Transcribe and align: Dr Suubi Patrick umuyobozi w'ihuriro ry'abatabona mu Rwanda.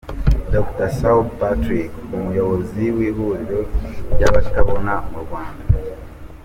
Dr 0.53 0.87
Suubi 0.97 1.31
Patrick 1.39 1.91
umuyobozi 2.15 2.83
w'ihuriro 2.95 3.59
ry'abatabona 4.13 4.93
mu 5.09 5.19
Rwanda. 5.25 5.63